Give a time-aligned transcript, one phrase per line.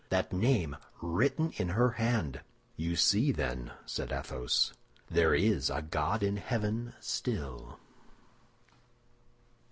[0.09, 2.41] that name written in her hand."
[2.75, 4.73] "You see, then," said Athos,
[5.11, 7.77] "there is a god in heaven still!"